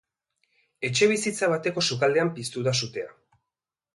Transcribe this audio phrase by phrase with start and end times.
[0.89, 3.13] Etxebizitza bateko sukaldean piztu da sutea.